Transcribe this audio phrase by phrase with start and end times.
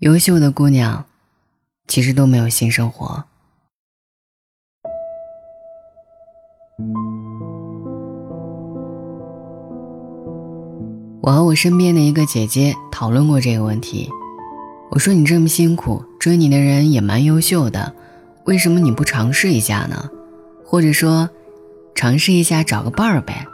[0.00, 1.04] 优秀的姑娘，
[1.86, 3.22] 其实都没有性生活。
[11.20, 14.08] 我和我身边的一个姐姐讨论过这个问题。
[14.90, 17.94] 我说：“你这么辛苦，追你的人也蛮优秀的，
[18.44, 20.08] 为什么你不尝试一下呢？
[20.64, 21.28] 或者说，
[21.94, 23.46] 尝试一下找个伴儿呗？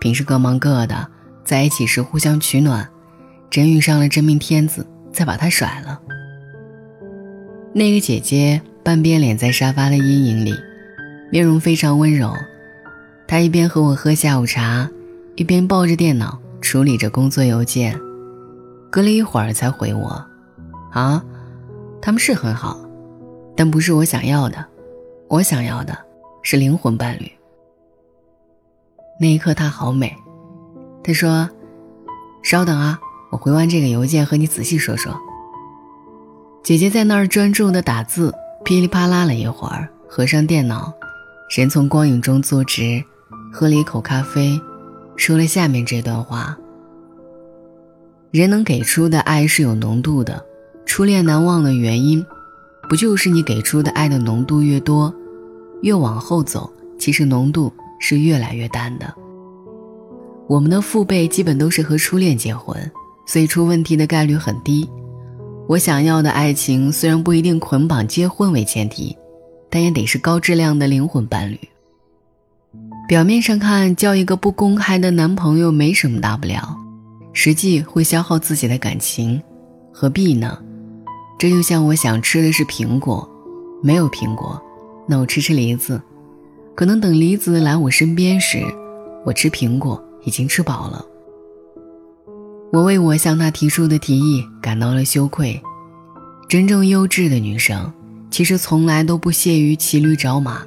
[0.00, 1.08] 平时各忙各的，
[1.44, 2.88] 在一起时互相取暖，
[3.48, 4.84] 真遇上了真命天子。”
[5.16, 5.98] 再把他甩了。
[7.72, 10.54] 那个姐姐半边脸在沙发的阴影里，
[11.32, 12.34] 面容非常温柔。
[13.26, 14.86] 她一边和我喝下午茶，
[15.34, 17.98] 一边抱着电脑处理着工作邮件。
[18.90, 20.22] 隔了一会儿才回我
[20.92, 21.24] ：“啊，
[22.02, 22.78] 他们是很好，
[23.56, 24.62] 但不是我想要的。
[25.28, 25.96] 我想要的
[26.42, 27.32] 是灵魂伴侣。”
[29.18, 30.14] 那一刻她好美。
[31.02, 31.48] 她说
[32.44, 33.00] ：“稍等啊。”
[33.36, 35.16] 回完这个邮件，和你仔细说说。
[36.62, 40.92] 姐姐在那儿专注的打字，噼里啪啦了一会儿，合上电脑，
[41.56, 43.02] 人从光影中坐直，
[43.52, 44.60] 喝了一口咖啡，
[45.16, 46.56] 说了下面这段话：
[48.32, 50.44] 人能给出的爱是有浓度的，
[50.84, 52.24] 初恋难忘的原因，
[52.88, 55.14] 不就是你给出的爱的浓度越多，
[55.82, 59.14] 越往后走，其实浓度是越来越淡的。
[60.48, 62.76] 我们的父辈基本都是和初恋结婚。
[63.26, 64.88] 所以出问题的概率很低。
[65.68, 69.16] 我想要的爱情虽然不一定捆绑结婚为前提，
[69.68, 71.58] 但也得是高质量的灵魂伴侣。
[73.08, 76.76] 表面上看，交一个不公开的男朋友没什么大不了，
[77.32, 79.42] 实际会消耗自己的感情，
[79.92, 80.58] 何必呢？
[81.38, 83.28] 这就像我想吃的是苹果，
[83.82, 84.60] 没有苹果，
[85.06, 86.00] 那我吃吃梨子。
[86.74, 88.62] 可能等梨子来我身边时，
[89.24, 91.04] 我吃苹果已经吃饱了。
[92.72, 95.60] 我为我向他提出的提议感到了羞愧。
[96.48, 97.92] 真正优质的女生，
[98.30, 100.62] 其实从来都不屑于骑驴找马。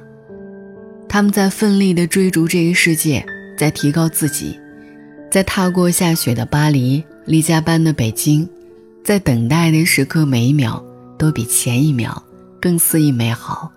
[1.08, 3.24] 他们在奋力地追逐这个世界，
[3.56, 4.58] 在提高自己，
[5.30, 8.48] 在踏过下雪的巴黎、离家班的北京，
[9.04, 10.84] 在等待的时刻，每一秒
[11.18, 12.22] 都比前一秒
[12.60, 13.70] 更肆意美好。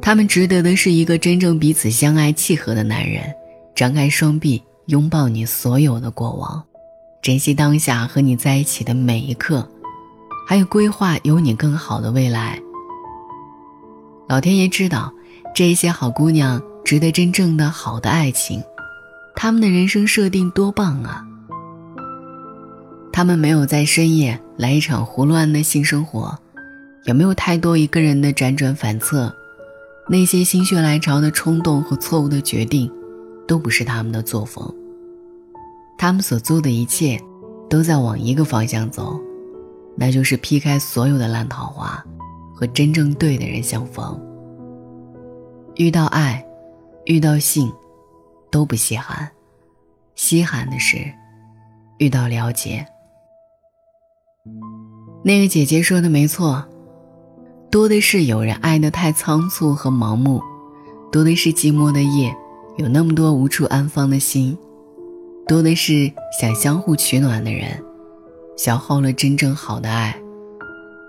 [0.00, 3.22] 他们值得的是一个真正彼此相爱、契合的男人，
[3.74, 4.62] 张开双臂。
[4.88, 6.64] 拥抱你所有的过往，
[7.20, 9.68] 珍惜当下和你在一起的每一刻，
[10.46, 12.58] 还有规划有你更好的未来。
[14.26, 15.12] 老天爷知道，
[15.54, 18.62] 这些好姑娘值得真正的好的爱情，
[19.36, 21.22] 她们的人生设定多棒啊！
[23.12, 26.34] 她们没有在深夜来一场胡乱的性生活，
[27.04, 29.30] 也没有太多一个人的辗转反侧，
[30.08, 32.90] 那些心血来潮的冲动和错误的决定。
[33.46, 34.70] 都不是他们的作风。
[35.98, 37.20] 他们所做的一切，
[37.68, 39.20] 都在往一个方向走，
[39.96, 42.02] 那就是劈开所有的烂桃花，
[42.54, 44.18] 和真正对的人相逢。
[45.74, 46.46] 遇到爱，
[47.06, 47.72] 遇到性，
[48.48, 49.28] 都不稀罕，
[50.14, 50.98] 稀罕的是
[51.98, 52.86] 遇到了解。
[55.24, 56.64] 那个姐姐说的没错，
[57.70, 60.40] 多的是有人爱得太仓促和盲目，
[61.10, 62.34] 多的是寂寞的夜。
[62.76, 64.56] 有那么多无处安放的心，
[65.48, 67.82] 多的是想相互取暖的人，
[68.54, 70.14] 消耗了真正好的爱，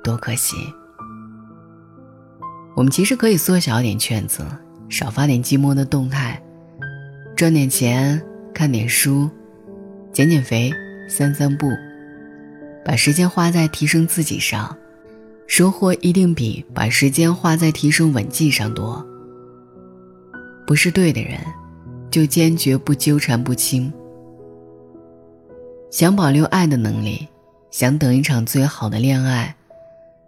[0.02, 0.56] 多可惜。
[2.74, 4.46] 我们其实可以缩小点圈子，
[4.88, 6.42] 少发点寂寞的动态，
[7.36, 9.30] 赚点钱，看点书，
[10.14, 10.72] 减减肥，
[11.10, 11.68] 散散步，
[12.86, 14.74] 把时间花在提升自己上，
[15.48, 19.06] 收获一定比把时间花在提升稳技上多。
[20.66, 21.38] 不是对的人。
[22.12, 23.94] 就坚决不纠缠不清。
[25.90, 27.28] 想保留爱的能力，
[27.72, 29.56] 想等一场最好的恋爱，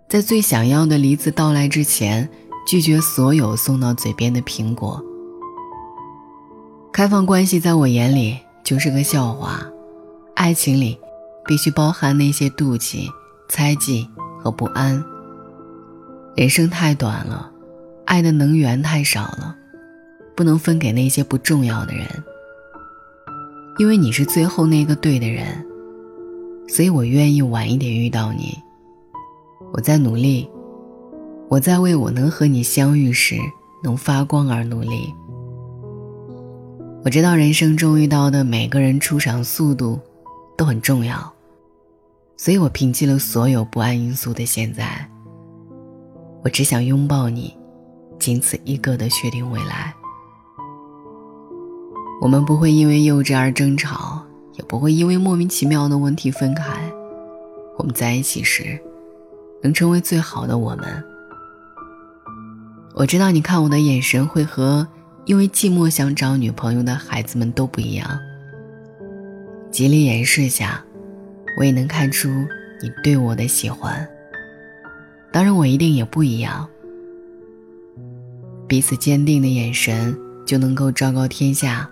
[0.09, 2.27] 在最想要的梨子到来之前，
[2.67, 5.03] 拒绝所有送到嘴边的苹果。
[6.91, 9.63] 开放关系在我眼里就是个笑话，
[10.35, 10.99] 爱情里
[11.45, 13.07] 必须包含那些妒忌、
[13.47, 14.09] 猜忌
[14.39, 15.03] 和不安。
[16.35, 17.51] 人生太短了，
[18.05, 19.55] 爱的能源太少了。
[20.33, 22.07] 不能分给那些不重要的人，
[23.81, 25.47] 因为你是最后那个对的人，
[26.67, 28.55] 所以我愿意晚一点遇到你。
[29.73, 30.47] 我在努力，
[31.49, 33.37] 我在为我能和你相遇时
[33.83, 35.11] 能发光而努力。
[37.03, 39.99] 我知道人生中遇到的每个人出场速度
[40.55, 41.33] 都很重要，
[42.37, 45.09] 所以我摒弃了所有不安因素的现在。
[46.43, 47.57] 我只想拥抱你，
[48.19, 49.91] 仅此一个的确定未来。
[52.21, 54.23] 我们不会因为幼稚而争吵，
[54.53, 56.63] 也不会因为莫名其妙的问题分开。
[57.79, 58.79] 我们在一起时，
[59.63, 61.03] 能成为最好的我们。
[62.93, 64.87] 我知道你看我的眼神会和
[65.25, 68.07] 因为寂寞想找女朋友的孩子们都不一样。
[69.71, 70.79] 极力掩饰下，
[71.57, 72.29] 我也能看出
[72.83, 74.07] 你对我的喜欢。
[75.31, 76.69] 当然，我一定也不一样。
[78.67, 80.15] 彼此坚定的眼神
[80.45, 81.89] 就能够昭告天下。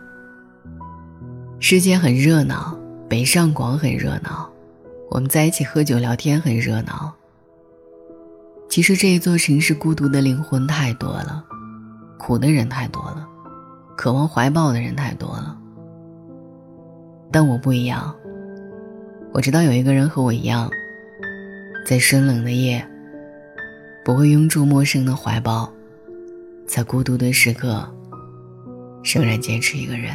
[1.61, 2.73] 世界很热闹，
[3.09, 4.49] 北上广很热闹，
[5.09, 7.13] 我们在一起喝酒聊天很热闹。
[8.69, 11.43] 其实这一座城市孤独的灵魂太多了，
[12.17, 13.27] 苦的人太多了，
[13.97, 15.57] 渴望怀抱的人太多了。
[17.29, 18.15] 但我不一样，
[19.33, 20.71] 我知道有一个人和我一样，
[21.85, 22.83] 在深冷的夜，
[24.05, 25.69] 不会拥住陌生的怀抱，
[26.65, 27.85] 在孤独的时刻，
[29.03, 30.13] 仍然坚持一个人。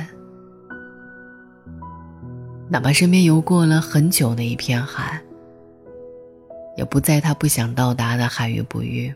[2.74, 5.22] 哪怕身边游过了很久的一片海，
[6.76, 9.14] 也不在他不想到达的海域不遇。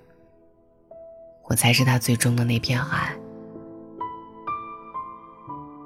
[1.49, 3.13] 我才是他最终的那片海。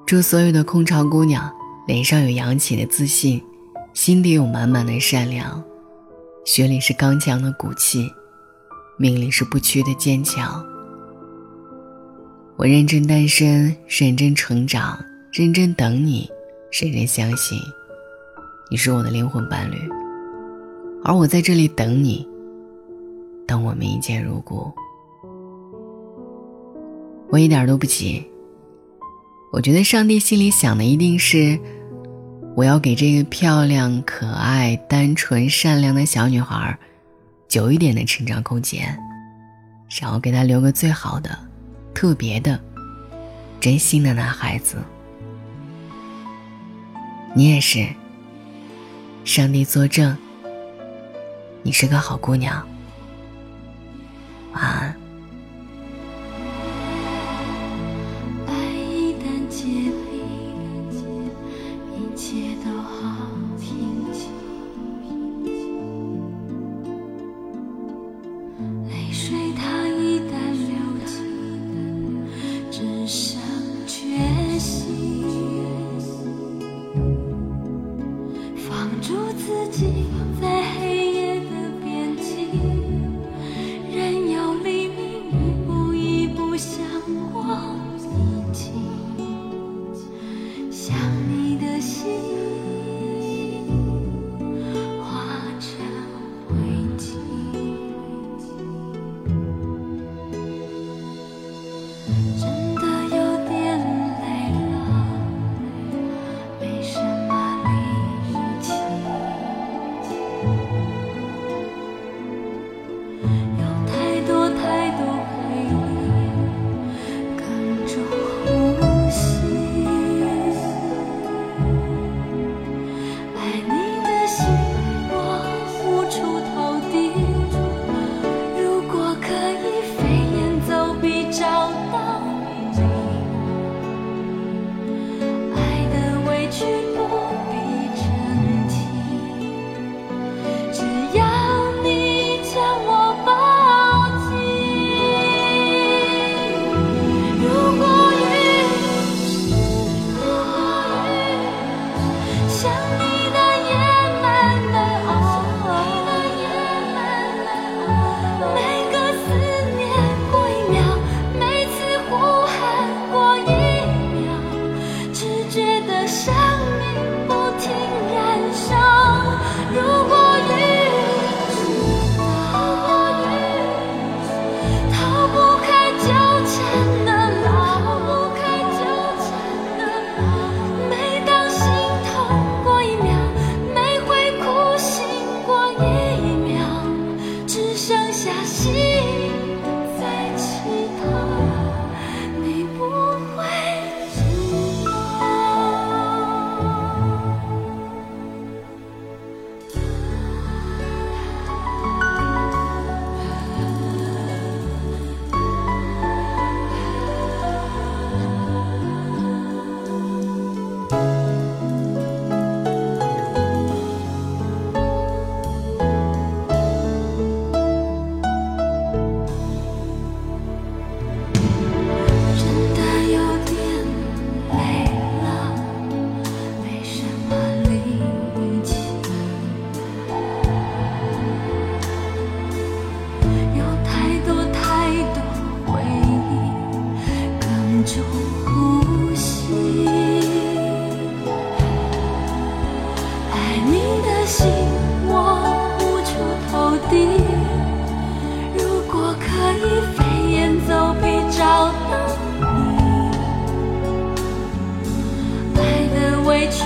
[0.04, 1.50] 祝所有的空巢姑娘
[1.86, 3.42] 脸上有扬起的自信，
[3.94, 5.64] 心底有满满的善良，
[6.44, 8.12] 血里是刚强的骨气，
[8.98, 10.62] 命里是不屈的坚强。
[12.56, 15.02] 我认真单身，认真成长，
[15.32, 16.30] 认真等你。
[16.72, 17.60] 深深相信，
[18.70, 19.76] 你是我的灵魂伴侣，
[21.04, 22.26] 而我在这里等你，
[23.46, 24.72] 等我们一见如故。
[27.28, 28.26] 我一点都不急。
[29.52, 31.60] 我觉得上帝心里想的一定是，
[32.56, 36.78] 我要给这个漂亮、可爱、单纯、善良的小女孩，
[37.48, 38.98] 久一点的成长空间，
[39.90, 41.38] 想要给她留个最好的、
[41.92, 42.58] 特别的、
[43.60, 44.78] 真心的男孩子。
[47.34, 47.86] 你也是。
[49.24, 50.16] 上帝作证，
[51.62, 52.68] 你是个好姑娘。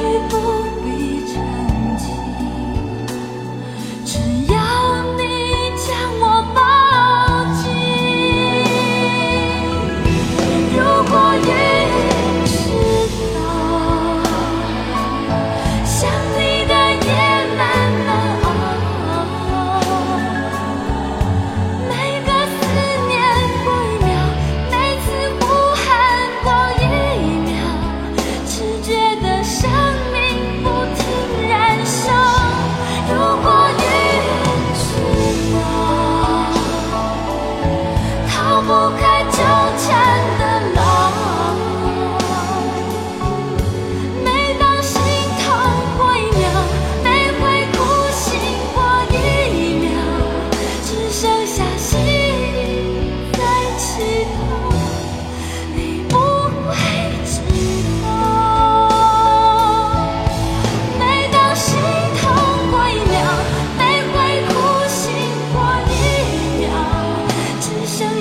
[0.06, 0.55] 你不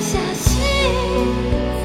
[0.06, 1.85] 下心。